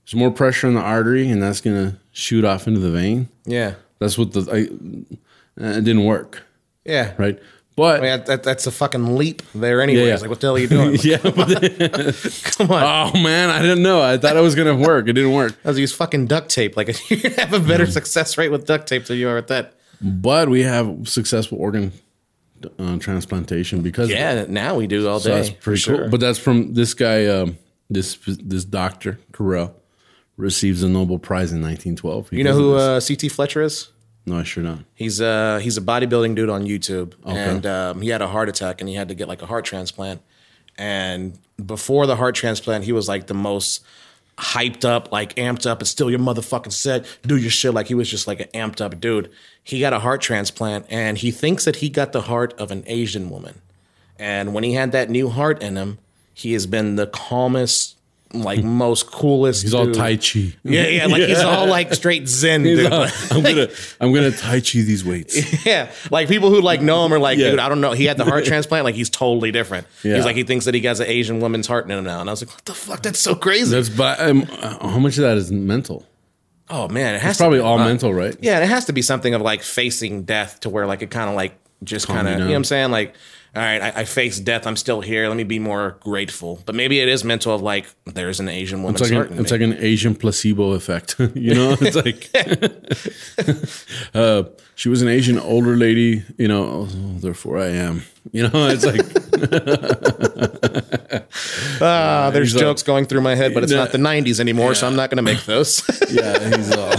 there's 0.05 0.15
more 0.15 0.31
pressure 0.31 0.67
on 0.67 0.74
the 0.75 0.81
artery 0.81 1.29
and 1.29 1.41
that's 1.41 1.62
going 1.62 1.91
to 1.91 1.98
shoot 2.12 2.43
off 2.46 2.67
into 2.67 2.79
the 2.79 2.91
vein. 2.91 3.29
Yeah, 3.46 3.75
That's 4.00 4.17
what 4.17 4.34
the, 4.34 4.41
I, 4.51 5.65
it 5.77 5.84
didn't 5.84 6.05
work. 6.05 6.43
yeah. 6.86 7.13
Right? 7.17 7.39
But, 7.79 7.98
I 8.00 8.01
mean, 8.01 8.09
that, 8.12 8.25
that, 8.27 8.43
that's 8.43 8.67
a 8.67 8.71
fucking 8.71 9.15
leap 9.15 9.41
there. 9.55 9.81
Anyway, 9.81 10.01
Yeah, 10.01 10.07
yeah. 10.07 10.13
it's 10.13 10.21
like, 10.21 10.29
what 10.29 10.39
the 10.41 10.48
hell 10.48 10.55
are 10.55 10.59
you 10.59 10.67
doing? 10.67 10.98
yeah, 11.01 11.17
but 11.17 11.33
Come 12.57 12.71
on. 12.71 13.13
Oh 13.15 13.19
man, 13.21 13.50
I 13.50 13.62
didn't 13.62 13.81
know. 13.81 14.01
I 14.01 14.17
thought 14.17 14.38
it 14.38 14.41
was 14.41 14.55
gonna 14.55 14.75
work. 14.75 15.07
It 15.07 15.13
didn't 15.13 15.33
work. 15.33 15.55
I 15.65 15.69
was 15.69 15.79
use 15.79 15.93
fucking 15.93 16.27
duct 16.27 16.50
tape. 16.50 16.77
Like 16.77 16.88
you're 17.09 17.19
gonna 17.19 17.39
have 17.39 17.53
a 17.53 17.59
better 17.59 17.86
success 17.86 18.38
rate 18.38 18.50
with 18.51 18.65
duct 18.65 18.88
tape 18.88 19.05
than 19.05 19.17
you 19.17 19.29
are 19.29 19.36
with 19.36 19.48
that. 19.48 19.74
But 20.01 20.50
we 20.50 20.63
have 20.63 21.07
successful 21.09 21.57
organ 21.57 21.91
uh, 22.77 22.98
transplantation 23.00 23.81
because. 23.81 24.09
Yeah, 24.09 24.45
now 24.48 24.75
we 24.75 24.88
do 24.88 25.07
all 25.07 25.19
so 25.19 25.29
day. 25.29 25.36
that's 25.36 25.50
for 25.50 25.55
pretty 25.62 25.79
sure. 25.79 25.98
cool. 25.98 26.09
But 26.09 26.19
that's 26.19 26.39
from 26.39 26.74
this 26.74 26.93
guy, 26.93 27.25
um, 27.27 27.57
this 27.89 28.17
this 28.25 28.65
doctor 28.65 29.19
Carrel 29.33 29.75
receives 30.38 30.83
a 30.83 30.88
Nobel 30.89 31.19
Prize 31.19 31.51
in 31.51 31.62
1912. 31.62 32.31
you 32.31 32.43
know 32.43 32.53
who 32.53 32.75
uh, 32.75 33.01
CT 33.01 33.31
Fletcher 33.31 33.62
is? 33.62 33.89
No, 34.29 34.38
I 34.38 34.43
sure 34.43 34.63
not. 34.63 34.79
He's 34.93 35.19
a 35.19 35.59
he's 35.59 35.77
a 35.77 35.81
bodybuilding 35.81 36.36
dude 36.36 36.50
on 36.50 36.65
YouTube, 36.65 37.13
and 37.25 37.65
um, 37.65 38.01
he 38.01 38.09
had 38.09 38.21
a 38.21 38.27
heart 38.27 38.48
attack, 38.48 38.79
and 38.79 38.88
he 38.88 38.95
had 38.95 39.07
to 39.07 39.15
get 39.15 39.27
like 39.27 39.41
a 39.41 39.48
heart 39.48 39.65
transplant. 39.65 40.21
And 40.77 41.38
before 41.63 42.05
the 42.05 42.15
heart 42.15 42.36
transplant, 42.36 42.83
he 42.86 42.91
was 42.91 43.09
like 43.09 43.27
the 43.27 43.33
most 43.33 43.83
hyped 44.38 44.86
up, 44.86 45.12
like 45.12 45.36
amped 45.36 45.65
up. 45.65 45.81
It's 45.81 45.89
still 45.89 46.09
your 46.09 46.19
motherfucking 46.19 46.71
set. 46.71 47.05
Do 47.24 47.36
your 47.36 47.50
shit. 47.50 47.74
Like 47.74 47.88
he 47.88 47.95
was 47.95 48.09
just 48.09 48.27
like 48.27 48.39
an 48.39 48.48
amped 48.53 48.81
up 48.81 49.01
dude. 49.01 49.31
He 49.63 49.79
got 49.79 49.93
a 49.93 50.00
heart 50.00 50.21
transplant, 50.21 50.86
and 50.89 51.17
he 51.17 51.31
thinks 51.31 51.65
that 51.65 51.77
he 51.77 51.89
got 51.89 52.13
the 52.13 52.21
heart 52.21 52.53
of 52.59 52.69
an 52.69 52.83
Asian 52.86 53.29
woman. 53.29 53.62
And 54.19 54.53
when 54.53 54.63
he 54.63 54.74
had 54.74 54.91
that 54.91 55.09
new 55.09 55.29
heart 55.29 55.62
in 55.63 55.75
him, 55.75 55.98
he 56.33 56.53
has 56.53 56.67
been 56.67 56.98
the 56.98 57.07
calmest, 57.07 57.98
like 58.33 58.63
most 58.63 59.12
coolest. 59.12 59.63
He's 59.63 59.74
all. 59.74 59.91
Tai 59.91 60.17
Chi. 60.17 60.53
Yeah, 60.63 60.88
yeah, 60.88 61.05
like 61.07 61.24
he's 61.24 61.39
all 61.39 61.65
like 61.67 61.93
straight 61.93 62.27
Zen, 62.27 62.63
dude. 62.63 62.91
I'm 63.31 63.41
gonna 63.43 63.67
I'm 64.00 64.13
gonna 64.13 64.31
Tai 64.31 64.59
Chi 64.59 64.79
these 64.81 65.03
weights. 65.03 65.65
Yeah, 65.65 65.91
like 66.12 66.27
people 66.27 66.50
who 66.50 66.62
like 66.62 66.81
know 66.81 67.05
him 67.05 67.13
are 67.13 67.19
like, 67.19 67.38
Yeah. 67.38 67.51
dude, 67.51 67.59
I 67.59 67.69
don't 67.69 67.81
know. 67.81 67.91
He 67.93 68.05
had 68.05 68.17
the 68.17 68.25
heart 68.25 68.45
transplant, 68.45 68.86
like 68.86 68.95
he's 68.95 69.09
totally 69.09 69.51
different. 69.51 69.88
Yeah. 70.03 70.15
He's 70.15 70.25
like, 70.25 70.36
he 70.36 70.43
thinks 70.43 70.65
that 70.65 70.74
he 70.74 70.81
has 70.81 71.00
an 71.00 71.07
Asian 71.07 71.39
woman's 71.39 71.67
heart 71.67 71.86
in 71.86 71.91
him 71.91 72.03
now, 72.03 72.21
and 72.21 72.29
I 72.29 72.33
was 72.33 72.41
like, 72.41 72.51
what 72.53 72.65
the 72.65 72.74
fuck? 72.74 73.01
That's 73.01 73.19
so 73.19 73.36
crazy. 73.36 73.75
That's 73.75 73.89
but 73.89 74.19
um, 74.19 74.43
how 74.43 75.00
much 75.00 75.17
of 75.17 75.24
that 75.24 75.38
is 75.38 75.51
mental? 75.51 76.05
oh 76.71 76.88
man, 76.88 77.15
it 77.15 77.21
has 77.21 77.31
It's 77.31 77.38
to 77.39 77.43
probably 77.45 77.57
be, 77.59 77.63
all 77.63 77.79
uh, 77.79 77.86
mental, 77.86 78.13
right? 78.13 78.36
Yeah, 78.41 78.59
it 78.59 78.69
has 78.69 78.86
to 78.86 78.93
be 78.93 79.01
something 79.01 79.33
of 79.33 79.41
like 79.41 79.63
facing 79.63 80.24
death 80.24 80.59
to 80.59 80.69
where 80.69 80.86
like 80.86 81.01
it 81.01 81.09
kind 81.09 81.27
of 81.27 81.36
like 81.36 81.53
just 81.83 82.07
kind 82.07 82.27
of, 82.27 82.33
you 82.33 82.39
you 82.39 82.43
know 82.45 82.50
what 82.51 82.55
I'm 82.57 82.63
saying? 82.63 82.91
Like, 82.91 83.15
all 83.55 83.63
right, 83.63 83.81
I, 83.81 84.01
I 84.01 84.05
face 84.05 84.39
death. 84.39 84.67
I'm 84.67 84.75
still 84.75 85.01
here. 85.01 85.27
Let 85.27 85.35
me 85.35 85.43
be 85.43 85.57
more 85.59 85.97
grateful. 86.01 86.61
But 86.65 86.75
maybe 86.75 86.99
it 86.99 87.07
is 87.07 87.23
mental 87.23 87.53
of 87.55 87.61
like, 87.63 87.87
there's 88.05 88.39
an 88.39 88.47
Asian 88.47 88.83
woman. 88.83 89.01
It's 89.01 89.11
like 89.11 89.29
an, 89.31 89.39
it's 89.39 89.51
like 89.51 89.61
an 89.61 89.73
Asian 89.79 90.13
placebo 90.15 90.73
effect. 90.73 91.15
you 91.33 91.55
know, 91.55 91.75
it's 91.81 91.95
like 92.05 92.29
uh, 94.13 94.43
she 94.75 94.89
was 94.89 95.01
an 95.01 95.07
Asian 95.07 95.39
older 95.39 95.75
lady. 95.75 96.23
You 96.37 96.47
know, 96.47 96.87
oh, 96.89 97.17
therefore 97.19 97.57
I 97.59 97.67
am. 97.69 98.03
You 98.31 98.43
know, 98.47 98.67
it's 98.69 98.85
like 98.85 99.01
ah, 101.81 102.29
there's 102.31 102.49
he's 102.49 102.55
like- 102.55 102.61
jokes 102.61 102.83
going 102.83 103.05
through 103.05 103.21
my 103.21 103.35
head, 103.35 103.53
but 103.53 103.63
it's 103.63 103.71
Yeah. 103.71 103.79
not 103.79 103.91
the 103.91 103.97
90s 103.97 104.39
anymore, 104.39 104.75
so 104.75 104.87
I'm 104.87 104.95
not 104.95 105.09
going 105.09 105.17
to 105.17 105.23
make 105.23 105.43
those. 105.45 105.81
yeah, 106.11 106.55
he's 106.55 106.71
all 106.75 106.93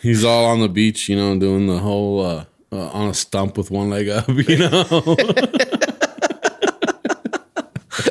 he's 0.00 0.24
all 0.24 0.44
on 0.44 0.60
the 0.60 0.68
beach. 0.68 1.08
You 1.08 1.16
know, 1.16 1.38
doing 1.38 1.66
the 1.66 1.78
whole 1.78 2.24
uh, 2.24 2.44
uh, 2.72 2.88
on 2.88 3.08
a 3.08 3.14
stump 3.14 3.56
with 3.56 3.70
one 3.70 3.90
leg 3.90 4.08
up. 4.08 4.26
You 4.48 4.58
know, 4.58 4.82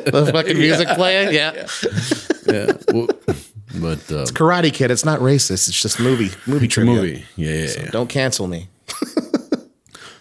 the 0.04 0.30
fucking 0.32 0.58
music 0.58 0.88
playing. 0.88 1.34
Yeah. 1.34 1.66
yeah. 2.46 2.72
Well, 2.92 3.06
but 3.80 4.00
uh, 4.12 4.26
Karate 4.32 4.72
Kid. 4.72 4.90
It's 4.90 5.04
not 5.04 5.20
racist. 5.20 5.68
It's 5.68 5.80
just 5.80 5.98
movie 6.00 6.30
movie 6.46 6.68
trivia. 6.68 6.94
movie, 6.94 7.24
yeah, 7.36 7.52
yeah, 7.52 7.70
yeah. 7.78 7.90
Don't 7.90 8.08
cancel 8.08 8.46
me. 8.46 8.68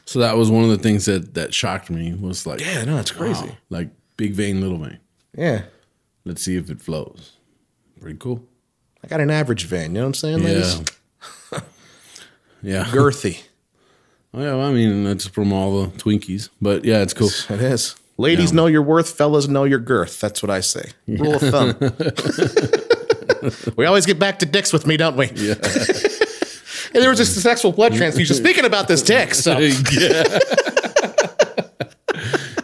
So 0.06 0.20
that 0.20 0.36
was 0.36 0.50
one 0.52 0.64
of 0.66 0.70
the 0.70 0.78
things 0.78 1.06
that 1.06 1.34
that 1.36 1.54
shocked 1.54 1.90
me 1.90 2.14
was 2.14 2.46
like, 2.46 2.60
Yeah, 2.60 2.84
no, 2.84 2.98
it's 2.98 3.12
crazy. 3.12 3.46
wow, 3.46 3.58
like 3.70 3.90
big 4.18 4.34
vein, 4.34 4.60
little 4.62 4.78
vein. 4.78 5.00
Yeah. 5.38 5.64
Let's 6.26 6.44
see 6.44 6.58
if 6.58 6.70
it 6.70 6.82
flows. 6.82 7.38
Pretty 8.00 8.18
cool. 8.18 8.44
I 9.04 9.08
got 9.08 9.22
an 9.22 9.32
average 9.32 9.66
vein. 9.66 9.92
You 9.92 9.96
know 9.96 10.00
what 10.02 10.08
I'm 10.08 10.14
saying, 10.16 10.44
ladies? 10.44 10.82
Yeah. 11.52 11.60
Yeah. 12.62 12.84
Girthy. 12.86 13.42
Oh, 14.34 14.42
yeah, 14.42 14.56
well, 14.56 14.68
I 14.68 14.72
mean, 14.72 15.04
that's 15.04 15.28
from 15.28 15.52
all 15.52 15.84
the 15.84 15.88
Twinkies, 15.98 16.50
but 16.62 16.86
yeah, 16.86 17.02
it's 17.02 17.14
cool. 17.14 17.30
It 17.50 17.62
is. 17.62 17.96
Ladies 18.18 18.54
know 18.54 18.68
your 18.68 18.84
worth. 18.84 19.12
Fellas 19.14 19.48
know 19.48 19.64
your 19.64 19.80
girth. 19.80 20.20
That's 20.20 20.44
what 20.44 20.52
I 20.52 20.60
say. 20.60 20.92
Rule 21.08 21.36
of 21.36 21.42
thumb. 21.42 21.76
we 23.76 23.86
always 23.86 24.06
get 24.06 24.20
back 24.20 24.40
to 24.40 24.46
dicks 24.46 24.72
with 24.72 24.86
me, 24.86 24.96
don't 24.96 25.18
we? 25.18 25.26
Yeah. 25.32 25.54
and 25.54 25.64
there 26.94 27.10
was 27.10 27.18
just 27.18 27.36
a 27.36 27.42
sexual 27.42 27.72
blood 27.72 27.96
transfusion. 27.96 28.36
Speaking 28.36 28.66
about 28.66 28.88
this 28.88 29.02
dick, 29.02 29.34
so 29.34 29.58
yeah. 29.58 30.40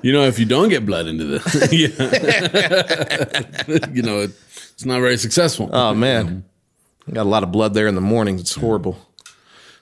you 0.04 0.14
know, 0.14 0.26
if 0.26 0.38
you 0.38 0.46
don't 0.46 0.70
get 0.70 0.86
blood 0.86 1.08
into 1.08 1.26
the, 1.26 1.40
yeah. 3.68 3.88
you 3.92 4.04
know, 4.04 4.20
it, 4.22 4.32
it's 4.74 4.86
not 4.86 5.00
very 5.00 5.18
successful. 5.18 5.72
oh 5.74 5.96
man, 5.96 6.46
got 7.12 7.26
a 7.26 7.30
lot 7.30 7.42
of 7.42 7.52
blood 7.52 7.74
there 7.74 7.88
in 7.88 7.96
the 7.96 8.02
mornings. 8.02 8.42
It's 8.42 8.54
horrible. 8.54 8.96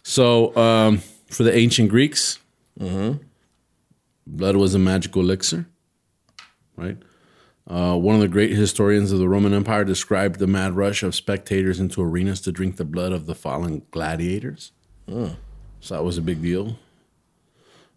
So, 0.04 0.56
um, 0.56 1.02
for 1.36 1.44
the 1.44 1.56
ancient 1.56 1.90
Greeks, 1.90 2.40
blood 4.26 4.56
was 4.56 4.74
a 4.74 4.80
magical 4.80 5.22
elixir, 5.22 5.66
right? 6.78 6.98
Uh, 7.68 7.98
one 7.98 8.16
of 8.16 8.22
the 8.22 8.28
great 8.28 8.52
historians 8.52 9.12
of 9.12 9.20
the 9.20 9.28
Roman 9.28 9.54
Empire 9.54 9.84
described 9.84 10.40
the 10.40 10.48
mad 10.48 10.76
rush 10.76 11.04
of 11.04 11.14
spectators 11.14 11.80
into 11.80 12.02
arenas 12.02 12.40
to 12.42 12.52
drink 12.52 12.78
the 12.78 12.86
blood 12.86 13.12
of 13.12 13.26
the 13.26 13.36
fallen 13.36 13.82
gladiators. 13.92 14.72
So 15.82 15.96
that 15.96 16.04
was 16.04 16.18
a 16.18 16.22
big 16.22 16.42
deal. 16.42 16.78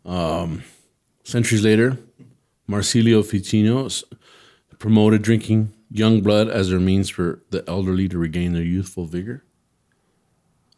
Um, 0.04 0.64
centuries 1.22 1.62
later, 1.62 1.98
Marsilio 2.66 3.22
Ficino 3.22 3.88
promoted 4.78 5.22
drinking 5.22 5.72
young 5.90 6.22
blood 6.22 6.48
as 6.48 6.70
their 6.70 6.80
means 6.80 7.08
for 7.08 7.42
the 7.50 7.62
elderly 7.68 8.08
to 8.08 8.18
regain 8.18 8.52
their 8.52 8.62
youthful 8.62 9.06
vigor. 9.06 9.44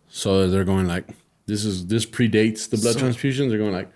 So 0.09 0.49
they're 0.49 0.64
going 0.64 0.87
like, 0.87 1.07
this 1.50 1.64
is 1.64 1.87
this 1.92 2.07
predates 2.07 2.69
the 2.71 2.78
blood 2.78 2.97
transfusions. 2.97 3.49
They're 3.50 3.59
going 3.66 3.73
like, 3.80 3.90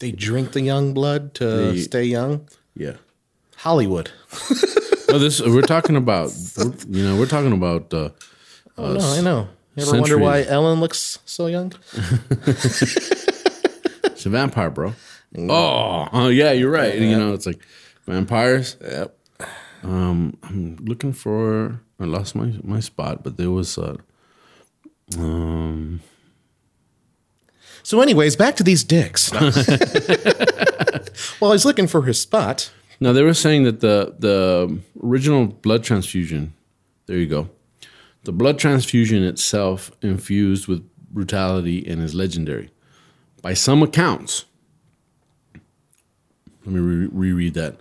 They 0.00 0.10
drink 0.12 0.52
the 0.52 0.60
young 0.72 0.92
blood 0.98 1.34
to 1.38 1.44
They- 1.72 1.80
stay 1.80 2.04
young. 2.04 2.32
yeah. 2.74 2.96
Hollywood. 3.56 4.10
No, 5.10 5.18
this 5.18 5.40
we're 5.40 5.62
talking 5.76 5.96
about. 5.96 6.30
you 6.86 7.02
know, 7.02 7.16
we're 7.18 7.32
talking 7.36 7.52
about. 7.60 7.94
Uh, 7.94 8.10
Oh, 8.76 8.92
no, 8.92 9.00
I 9.18 9.20
know. 9.22 9.48
You 9.74 9.82
ever 9.84 9.98
wonder 10.00 10.18
why. 10.18 10.42
Ellen 10.44 10.80
looks 10.84 11.18
so 11.24 11.46
young? 11.48 11.72
it's 14.04 14.26
a 14.26 14.30
vampire, 14.30 14.70
bro. 14.70 14.92
Oh, 15.36 16.08
oh, 16.12 16.28
yeah, 16.28 16.52
you're 16.52 16.70
right. 16.70 16.94
You 16.94 17.16
know, 17.18 17.32
it's 17.32 17.46
like 17.46 17.60
vampires. 18.06 18.76
Yep. 18.82 19.16
Um, 19.82 20.36
I'm 20.44 20.76
looking 20.84 21.12
for. 21.14 21.80
I 21.98 22.04
lost 22.04 22.34
my 22.36 22.52
my 22.62 22.80
spot, 22.80 23.24
but 23.24 23.36
there 23.38 23.50
was. 23.50 23.78
Uh, 23.78 23.96
um, 25.16 26.00
So, 27.82 28.00
anyways, 28.00 28.36
back 28.36 28.56
to 28.56 28.62
these 28.62 28.84
dicks. 28.84 29.32
well, 31.40 31.52
he's 31.52 31.64
looking 31.64 31.86
for 31.86 32.02
his 32.02 32.20
spot. 32.20 32.70
Now 33.00 33.12
they 33.12 33.22
were 33.22 33.34
saying 33.34 33.64
that 33.64 33.80
the 33.80 34.14
the 34.18 34.78
original 35.02 35.46
blood 35.46 35.84
transfusion. 35.84 36.54
There 37.06 37.16
you 37.16 37.26
go. 37.26 37.48
The 38.24 38.32
blood 38.32 38.58
transfusion 38.58 39.22
itself, 39.22 39.92
infused 40.02 40.66
with 40.66 40.86
brutality, 41.10 41.86
and 41.86 42.02
is 42.02 42.14
legendary. 42.14 42.70
By 43.40 43.54
some 43.54 43.82
accounts, 43.82 44.44
let 46.64 46.74
me 46.74 46.80
re- 46.80 47.08
reread 47.10 47.54
that. 47.54 47.76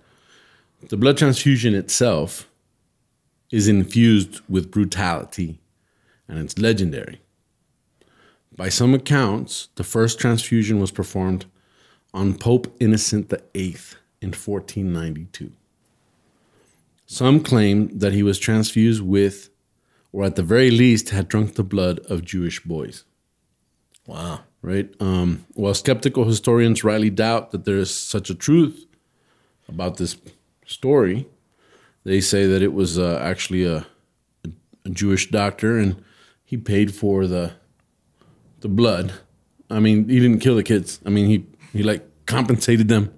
The 0.87 0.97
blood 0.97 1.17
transfusion 1.17 1.73
itself 1.73 2.47
is 3.51 3.67
infused 3.67 4.41
with 4.47 4.71
brutality, 4.71 5.59
and 6.27 6.37
it's 6.37 6.57
legendary. 6.57 7.19
By 8.57 8.69
some 8.69 8.95
accounts, 8.95 9.69
the 9.75 9.83
first 9.83 10.19
transfusion 10.19 10.79
was 10.79 10.89
performed 10.89 11.45
on 12.11 12.33
Pope 12.33 12.75
Innocent 12.79 13.29
VIII 13.29 13.77
in 14.19 14.29
1492. 14.29 15.51
Some 17.05 17.39
claim 17.39 17.99
that 17.99 18.13
he 18.13 18.23
was 18.23 18.39
transfused 18.39 19.03
with, 19.03 19.49
or 20.11 20.23
at 20.23 20.35
the 20.35 20.43
very 20.43 20.71
least, 20.71 21.11
had 21.11 21.27
drunk 21.27 21.53
the 21.53 21.63
blood 21.63 21.99
of 22.09 22.25
Jewish 22.25 22.59
boys. 22.63 23.03
Wow. 24.07 24.41
Right? 24.63 24.89
Um, 24.99 25.45
while 25.53 25.75
skeptical 25.75 26.25
historians 26.25 26.83
rightly 26.83 27.11
doubt 27.11 27.51
that 27.51 27.65
there 27.65 27.77
is 27.77 27.93
such 27.93 28.31
a 28.31 28.35
truth 28.35 28.87
about 29.69 29.97
this 29.97 30.17
story, 30.65 31.27
they 32.03 32.21
say 32.21 32.47
that 32.47 32.63
it 32.63 32.73
was 32.73 32.97
uh, 32.97 33.19
actually 33.21 33.65
a, 33.65 33.85
a 34.83 34.89
Jewish 34.89 35.29
doctor 35.29 35.77
and 35.77 36.03
he 36.43 36.57
paid 36.57 36.95
for 36.95 37.27
the 37.27 37.53
the 38.61 38.67
blood. 38.69 39.13
I 39.69 39.79
mean, 39.79 40.07
he 40.09 40.19
didn't 40.19 40.39
kill 40.39 40.55
the 40.55 40.63
kids. 40.63 40.99
I 41.05 41.09
mean, 41.09 41.25
he 41.27 41.45
he 41.73 41.83
like 41.83 42.03
compensated 42.25 42.87
them 42.87 43.13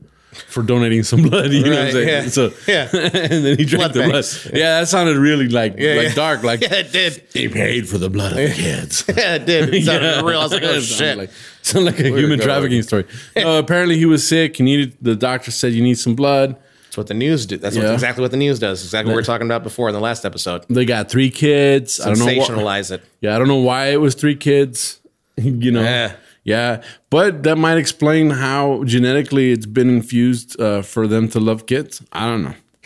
for 0.47 0.63
donating 0.63 1.03
some 1.03 1.21
blood. 1.21 1.51
You 1.51 1.63
know 1.63 1.69
what 1.71 1.79
I'm 1.79 1.83
Right, 1.85 1.93
saying? 1.93 2.07
yeah. 2.07 2.29
So 2.29 2.51
Yeah. 2.67 2.89
and 2.93 3.45
then 3.45 3.57
he 3.57 3.65
drank 3.65 3.79
Blood 3.81 3.93
the 3.93 3.99
blood. 4.01 4.11
banks. 4.13 4.45
Yeah, 4.53 4.79
that 4.79 4.87
sounded 4.87 5.17
really 5.17 5.47
like 5.49 5.73
like 5.73 5.79
yeah. 5.81 6.13
dark. 6.13 6.43
Like 6.43 6.61
Yeah, 6.65 6.75
it 6.75 6.91
did. 6.91 7.23
he 7.33 7.47
paid 7.49 7.87
for 7.89 7.97
the 7.97 8.09
blood 8.09 8.31
of 8.33 8.37
the 8.37 8.53
kids. 8.53 9.03
Yeah, 9.07 9.35
it 9.35 9.45
did. 9.45 9.73
It 9.73 9.85
sounded 9.85 10.23
real. 10.23 10.39
I 10.39 10.43
was 10.43 10.51
like, 10.53 10.63
oh, 10.63 10.79
shit. 10.79 11.17
Like, 11.17 11.31
sounded 11.61 11.91
like 11.95 11.99
a 11.99 12.09
human 12.09 12.39
go? 12.39 12.45
trafficking 12.45 12.81
story. 12.83 13.05
No, 13.35 13.55
uh, 13.55 13.59
apparently 13.59 13.97
he 13.97 14.05
was 14.05 14.27
sick. 14.27 14.57
He 14.57 14.63
needed. 14.63 14.95
The 15.01 15.15
doctor 15.15 15.51
said 15.51 15.73
you 15.73 15.83
need 15.83 15.95
some 15.97 16.15
blood. 16.15 16.55
That's 16.85 16.97
what 16.97 17.07
the 17.07 17.13
news 17.13 17.45
do. 17.45 17.57
That's 17.57 17.75
what, 17.75 17.85
exactly 17.93 18.21
what 18.23 18.31
the 18.31 18.37
news 18.37 18.57
does. 18.59 18.83
Exactly 18.83 19.09
what 19.09 19.15
we 19.15 19.19
were 19.21 19.25
talking 19.25 19.45
about 19.47 19.61
before 19.63 19.89
in 19.89 19.93
the 19.93 19.99
last 20.01 20.25
episode. 20.25 20.65
They 20.69 20.85
got 20.85 21.09
three 21.09 21.29
kids. 21.29 21.99
I 21.99 22.05
don't 22.09 22.17
know. 22.19 22.25
What, 22.25 22.49
Sensationalize 22.49 22.91
it. 22.91 23.03
yeah, 23.21 23.35
I 23.35 23.39
don't 23.39 23.47
know 23.47 23.57
why 23.57 23.87
it 23.87 23.97
was 24.01 24.15
three 24.15 24.35
kids. 24.35 24.99
you 25.43 25.71
know. 25.71 25.81
Yeah. 25.81 26.15
Yeah, 26.45 26.81
but 27.09 27.43
that 27.43 27.57
might 27.57 27.77
explain 27.77 28.29
how 28.31 28.83
genetically 28.85 29.51
it's 29.51 29.65
been 29.67 29.89
infused 29.89 30.59
uh, 30.59 30.81
for 30.81 31.05
them 31.05 31.27
to 31.29 31.39
love 31.39 31.67
kids. 31.67 32.01
I 32.11 32.25
don't 32.25 32.43
know. 32.43 32.55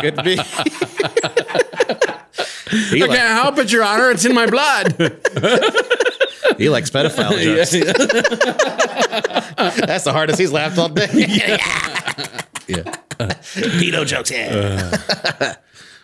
Could 0.00 0.24
be. 0.24 0.36
he, 2.70 3.02
I 3.02 3.06
like, 3.06 3.10
can't 3.10 3.42
help 3.42 3.58
it, 3.58 3.72
Your 3.72 3.82
Honor. 3.82 4.12
It's 4.12 4.24
in 4.24 4.34
my 4.34 4.46
blood. 4.46 4.92
he 6.56 6.70
likes 6.70 6.90
pedophile 6.90 7.36
jokes. 7.38 7.72
That's 9.80 10.04
the 10.04 10.12
hardest 10.12 10.38
he's 10.38 10.52
laughed 10.52 10.78
all 10.78 10.88
day. 10.88 11.08
yeah. 11.12 11.58
yeah. 12.66 12.84
Pedo 13.18 14.06
jokes. 14.06 14.30
Yeah. 14.30 15.56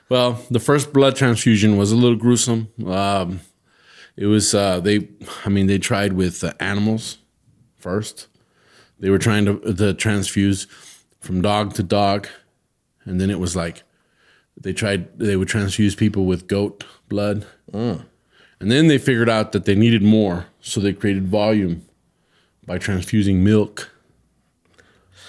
Well, 0.08 0.40
the 0.50 0.60
first 0.60 0.92
blood 0.92 1.16
transfusion 1.16 1.76
was 1.76 1.90
a 1.90 1.96
little 1.96 2.16
gruesome. 2.16 2.68
Um, 2.86 3.40
it 4.16 4.26
was 4.26 4.54
uh, 4.54 4.80
they, 4.80 5.08
I 5.44 5.48
mean, 5.48 5.66
they 5.66 5.78
tried 5.78 6.14
with 6.14 6.42
uh, 6.42 6.52
animals 6.60 7.18
first. 7.76 8.28
They 8.98 9.10
were 9.10 9.18
trying 9.18 9.44
to, 9.44 9.58
to 9.74 9.92
transfuse 9.94 10.66
from 11.20 11.42
dog 11.42 11.74
to 11.74 11.82
dog, 11.82 12.28
and 13.04 13.20
then 13.20 13.30
it 13.30 13.38
was 13.38 13.54
like 13.54 13.82
they 14.58 14.72
tried. 14.72 15.18
They 15.18 15.36
would 15.36 15.48
transfuse 15.48 15.94
people 15.94 16.24
with 16.24 16.48
goat 16.48 16.84
blood, 17.08 17.46
and 18.60 18.70
then 18.70 18.88
they 18.88 18.98
figured 18.98 19.28
out 19.28 19.52
that 19.52 19.66
they 19.66 19.74
needed 19.74 20.02
more, 20.02 20.46
so 20.60 20.80
they 20.80 20.94
created 20.94 21.28
volume 21.28 21.82
by 22.64 22.78
transfusing 22.78 23.44
milk. 23.44 23.90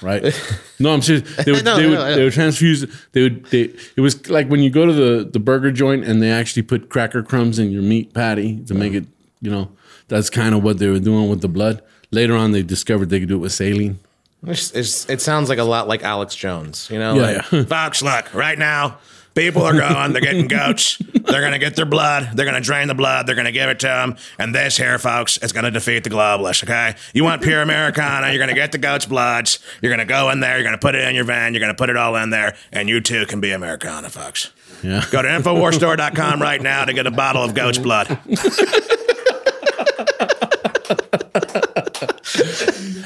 Right? 0.01 0.33
No, 0.79 0.93
I'm 0.93 1.01
serious. 1.01 1.35
They 1.37 1.51
would, 1.51 1.65
No, 1.65 1.75
they 1.75 1.83
no, 1.83 1.89
would, 1.89 1.95
no. 1.95 2.15
they 2.15 2.23
would 2.23 2.33
transfuse. 2.33 2.85
They 3.13 3.23
would. 3.23 3.45
They. 3.47 3.73
It 3.95 4.01
was 4.01 4.29
like 4.29 4.47
when 4.47 4.59
you 4.59 4.69
go 4.69 4.85
to 4.85 4.93
the 4.93 5.23
the 5.23 5.39
burger 5.39 5.71
joint 5.71 6.05
and 6.05 6.21
they 6.21 6.29
actually 6.29 6.61
put 6.61 6.89
cracker 6.89 7.23
crumbs 7.23 7.57
in 7.57 7.71
your 7.71 7.81
meat 7.81 8.13
patty 8.13 8.63
to 8.65 8.75
make 8.75 8.93
it. 8.93 9.05
You 9.41 9.49
know, 9.49 9.71
that's 10.07 10.29
kind 10.29 10.53
of 10.53 10.63
what 10.63 10.77
they 10.77 10.87
were 10.87 10.99
doing 10.99 11.29
with 11.29 11.41
the 11.41 11.47
blood. 11.47 11.81
Later 12.11 12.35
on, 12.35 12.51
they 12.51 12.61
discovered 12.61 13.09
they 13.09 13.19
could 13.19 13.29
do 13.29 13.35
it 13.35 13.39
with 13.39 13.53
saline. 13.53 13.97
It's, 14.45 14.71
it's, 14.71 15.09
it 15.09 15.21
sounds 15.21 15.49
like 15.49 15.57
a 15.57 15.63
lot 15.63 15.87
like 15.87 16.03
Alex 16.03 16.35
Jones, 16.35 16.89
you 16.91 16.99
know? 16.99 17.15
Yeah, 17.15 17.21
like, 17.21 17.51
yeah. 17.51 17.63
Folks, 17.85 18.01
look, 18.01 18.33
right 18.33 18.57
now, 18.57 18.99
people 19.37 19.61
are 19.61 19.77
going, 19.77 20.13
they're 20.13 20.21
getting 20.21 20.47
goats, 20.47 20.97
they're 20.97 21.41
going 21.41 21.51
to 21.51 21.59
get 21.59 21.75
their 21.75 21.85
blood, 21.85 22.31
they're 22.33 22.45
going 22.45 22.59
to 22.59 22.65
drain 22.65 22.87
the 22.87 22.95
blood, 22.95 23.27
they're 23.27 23.35
going 23.35 23.45
to 23.45 23.51
give 23.51 23.69
it 23.69 23.79
to 23.79 23.85
them, 23.85 24.15
and 24.39 24.53
this 24.53 24.77
here, 24.77 24.97
folks, 24.97 25.37
is 25.37 25.51
going 25.51 25.63
to 25.63 25.69
defeat 25.69 26.03
the 26.03 26.09
globalists, 26.09 26.63
okay? 26.63 26.95
You 27.13 27.23
want 27.23 27.43
pure 27.43 27.61
Americana, 27.61 28.29
you're 28.29 28.39
going 28.39 28.49
to 28.49 28.55
get 28.55 28.71
the 28.71 28.79
goat's 28.79 29.05
bloods, 29.05 29.59
you're 29.81 29.91
going 29.91 30.05
to 30.05 30.11
go 30.11 30.31
in 30.31 30.39
there, 30.39 30.55
you're 30.55 30.63
going 30.63 30.73
to 30.75 30.81
put 30.81 30.95
it 30.95 31.07
in 31.07 31.13
your 31.13 31.23
van, 31.23 31.53
you're 31.53 31.61
going 31.61 31.73
to 31.73 31.77
put 31.77 31.91
it 31.91 31.97
all 31.97 32.15
in 32.15 32.31
there, 32.31 32.57
and 32.71 32.89
you 32.89 32.99
too 32.99 33.27
can 33.27 33.39
be 33.39 33.51
Americana, 33.51 34.09
folks. 34.09 34.51
Yeah. 34.81 35.05
Go 35.11 35.21
to 35.21 35.27
InfoWarsStore.com 35.27 36.41
right 36.41 36.61
now 36.61 36.85
to 36.85 36.93
get 36.93 37.05
a 37.05 37.11
bottle 37.11 37.43
of 37.43 37.53
goat's 37.53 37.77
blood. 37.77 38.07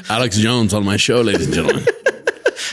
Alex 0.08 0.38
Jones 0.38 0.72
on 0.72 0.84
my 0.84 0.96
show, 0.96 1.20
ladies 1.20 1.46
and 1.46 1.54
gentlemen. 1.54 1.86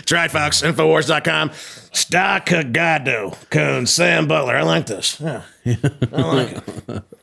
That's 0.10 0.34
right, 0.34 0.42
folks. 0.42 0.64
Infowars.com. 0.64 1.52
Stockagado. 1.92 3.38
Coon. 3.52 3.86
Sam 3.86 4.28
Butler. 4.28 4.56
I 4.56 4.64
like 4.64 4.88
this. 4.88 5.20
Yeah. 5.22 5.44
I 5.68 6.22
like 6.22 6.58
it. 6.58 7.04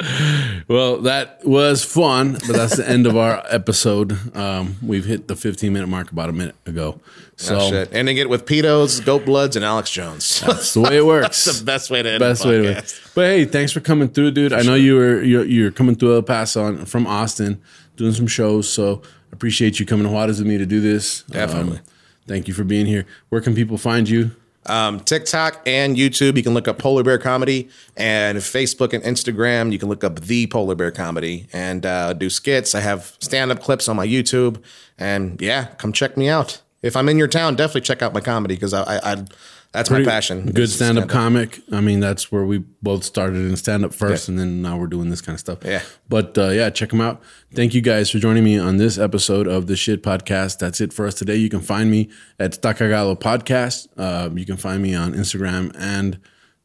Well, 0.69 0.99
that 1.03 1.41
was 1.45 1.85
fun, 1.85 2.33
but 2.33 2.49
that's 2.49 2.77
the 2.77 2.89
end 2.89 3.07
of 3.07 3.17
our 3.17 3.43
episode. 3.49 4.37
Um, 4.37 4.77
we've 4.83 5.05
hit 5.05 5.27
the 5.27 5.35
15 5.35 5.73
minute 5.73 5.87
mark 5.87 6.11
about 6.13 6.29
a 6.29 6.33
minute 6.33 6.55
ago. 6.67 7.01
So 7.37 7.59
Oh, 7.59 7.71
shit. 7.71 7.93
Ending 7.95 8.19
it 8.19 8.29
with 8.29 8.45
pedos, 8.45 9.05
goat 9.05 9.25
bloods, 9.25 9.57
and 9.57 9.65
Alex 9.65 9.91
Jones. 9.91 10.41
that's 10.41 10.75
the 10.75 10.81
way 10.83 10.99
it 10.99 11.07
works. 11.07 11.45
That's 11.45 11.59
the 11.61 11.65
best 11.65 11.91
way 11.91 12.03
to 12.03 12.11
end 12.11 12.21
Best 12.21 12.43
the 12.43 12.49
way 12.49 12.59
to 12.63 12.75
podcast. 12.75 13.15
But 13.15 13.27
hey, 13.27 13.45
thanks 13.47 13.73
for 13.73 13.81
coming 13.81 14.09
through, 14.09 14.33
dude. 14.33 14.53
I 14.53 14.63
know 14.63 14.75
you 14.75 14.97
were 14.97 15.23
you're, 15.23 15.45
you're 15.45 15.71
coming 15.73 15.95
through 15.97 16.15
El 16.17 16.23
Paso 16.23 16.65
on, 16.65 16.85
from 16.85 17.07
Austin, 17.07 17.61
doing 17.97 18.13
some 18.13 18.27
shows. 18.27 18.69
So 18.69 19.03
appreciate 19.33 19.81
you 19.81 19.87
coming 19.87 20.05
to 20.07 20.13
Juarez 20.13 20.39
with 20.39 20.47
me 20.49 20.59
to 20.59 20.67
do 20.67 20.81
this. 20.81 21.23
Definitely. 21.23 21.79
Um, 21.79 21.85
thank 22.27 22.49
you 22.49 22.55
for 22.55 22.65
being 22.65 22.87
here. 22.87 23.07
Where 23.29 23.41
can 23.41 23.55
people 23.55 23.79
find 23.79 24.09
you? 24.09 24.33
Um, 24.67 25.01
TikTok 25.01 25.63
and 25.65 25.97
YouTube, 25.97 26.37
you 26.37 26.43
can 26.43 26.53
look 26.53 26.67
up 26.67 26.79
Polar 26.79 27.05
Bear 27.05 27.19
Comedy, 27.19 27.69
and 27.97 28.39
Facebook 28.39 28.93
and 28.93 29.03
Instagram, 29.05 29.71
you 29.73 29.79
can 29.79 29.89
look 29.89 30.03
up 30.03 30.21
The 30.21 30.47
Polar 30.49 30.75
Bear 30.75 30.91
Comedy 30.91 31.47
and 31.53 31.87
uh, 31.87 32.13
do 32.13 32.29
skits. 32.29 32.75
I 32.75 32.81
have 32.81 33.17
stand 33.21 33.53
up 33.53 33.63
clips 33.63 33.89
on 33.89 33.97
my 33.97 34.07
YouTube, 34.07 34.61
and 34.99 35.41
yeah, 35.41 35.67
come 35.79 35.93
check 35.93 36.17
me 36.17 36.29
out. 36.29 36.61
If 36.83 36.97
I'm 36.97 37.09
in 37.09 37.17
your 37.17 37.29
town, 37.29 37.55
definitely 37.55 37.83
check 37.83 38.03
out 38.03 38.13
my 38.13 38.21
comedy 38.21 38.55
because 38.55 38.75
I, 38.75 38.97
I, 38.97 39.13
I 39.13 39.25
that's 39.73 39.91
my 39.91 40.05
passion. 40.05 40.47
Good 40.47 40.71
stand 40.71 40.99
up 40.99 41.09
comic. 41.09 41.61
I 41.71 41.81
mean, 41.81 42.01
that's 42.01 42.33
where 42.33 42.45
we 42.45 42.59
both 42.59 43.05
started 43.05 43.39
in 43.39 43.57
stand 43.57 43.85
up 43.85 43.93
first, 43.93 44.29
and 44.29 44.39
then 44.39 44.63
now 44.63 44.77
we're 44.79 44.87
doing 44.87 45.11
this 45.11 45.21
kind 45.21 45.35
of 45.35 45.41
stuff. 45.41 45.59
Yeah. 45.65 45.83
But 46.09 46.37
uh, 46.39 46.49
yeah, 46.49 46.71
check 46.71 46.91
them 46.91 47.01
out. 47.01 47.23
Thank 47.55 47.75
you 47.75 47.81
guys 47.81 48.11
for 48.11 48.19
joining 48.19 48.45
me 48.45 48.59
on 48.59 48.79
this 48.79 48.99
episode 48.99 49.47
of 49.47 49.67
the 49.67 49.77
Shit 49.77 50.03
Podcast. 50.03 50.59
That's 50.59 50.81
it 50.81 50.93
for 50.93 51.07
us 51.07 51.15
today. 51.15 51.37
You 51.37 51.49
can 51.49 51.61
find 51.61 51.91
me 51.91 52.11
at 52.39 52.53
Stacagalo 52.53 53.19
Podcast. 53.19 53.89
Uh, 53.97 54.31
you 54.35 54.47
can 54.47 54.57
find 54.57 54.83
me 54.83 54.95
on 54.95 55.13
Instagram 55.13 55.75
and 55.79 56.19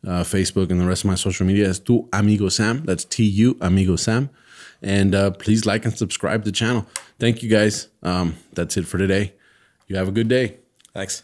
uh, 0.06 0.24
Facebook 0.24 0.72
and 0.72 0.80
the 0.80 0.86
rest 0.86 1.04
of 1.04 1.10
my 1.10 1.16
social 1.16 1.46
media 1.46 1.68
as 1.68 1.80
Tu 1.80 2.08
Amigo 2.14 2.50
Sam. 2.50 2.84
That's 2.86 3.06
T 3.06 3.24
U 3.24 3.58
Amigo 3.62 3.96
Sam. 3.96 4.30
And 4.82 5.14
uh, 5.14 5.32
please 5.32 5.66
like 5.66 5.86
and 5.86 5.96
subscribe 5.96 6.44
to 6.44 6.52
the 6.52 6.56
channel. 6.56 6.88
Thank 7.20 7.44
you 7.44 7.50
guys. 7.50 7.90
Um, 8.02 8.38
that's 8.54 8.78
it 8.78 8.88
for 8.88 8.98
today. 8.98 9.34
You 9.88 9.98
have 9.98 10.08
a 10.08 10.12
good 10.12 10.28
day. 10.28 10.58
Thanks. 10.94 11.24